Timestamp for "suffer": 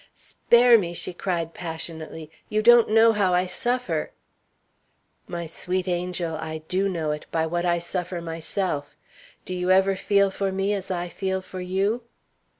3.45-4.09, 7.77-8.19